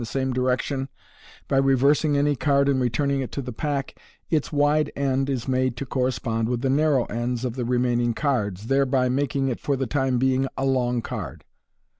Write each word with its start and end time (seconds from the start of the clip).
the 0.01 0.05
same 0.07 0.33
direction\ 0.33 0.89
by 1.47 1.57
reversing 1.57 2.17
any 2.17 2.35
card 2.35 2.67
and 2.67 2.81
returning 2.81 3.21
it 3.21 3.31
to 3.31 3.39
the 3.39 3.51
pack, 3.51 3.95
its 4.31 4.51
wide 4.51 4.91
end 4.95 5.29
is 5.29 5.47
made 5.47 5.77
to 5.77 5.85
correspond 5.85 6.49
with 6.49 6.61
the 6.61 6.71
narrow 6.71 7.05
ends 7.05 7.45
of 7.45 7.55
the 7.55 7.65
re 7.65 7.77
maining 7.77 8.15
cards, 8.15 8.65
thereby 8.65 9.07
making 9.07 9.47
it 9.47 9.59
for 9.59 9.75
the 9.75 9.85
time 9.85 10.17
being 10.17 10.47
a" 10.57 10.65
long" 10.77 11.01
card. 11.03 11.45